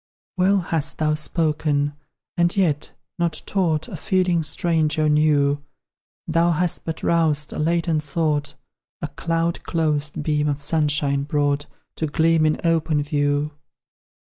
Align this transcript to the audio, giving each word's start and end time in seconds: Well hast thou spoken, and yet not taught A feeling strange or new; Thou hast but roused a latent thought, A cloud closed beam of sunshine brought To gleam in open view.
Well 0.35 0.61
hast 0.61 0.97
thou 0.97 1.13
spoken, 1.13 1.93
and 2.35 2.57
yet 2.57 2.91
not 3.19 3.43
taught 3.45 3.87
A 3.87 3.95
feeling 3.95 4.41
strange 4.41 4.97
or 4.97 5.07
new; 5.07 5.63
Thou 6.27 6.49
hast 6.53 6.85
but 6.85 7.03
roused 7.03 7.53
a 7.53 7.59
latent 7.59 8.01
thought, 8.01 8.55
A 9.03 9.07
cloud 9.09 9.61
closed 9.61 10.23
beam 10.23 10.47
of 10.47 10.59
sunshine 10.59 11.21
brought 11.21 11.67
To 11.97 12.07
gleam 12.07 12.47
in 12.47 12.59
open 12.63 13.03
view. 13.03 13.51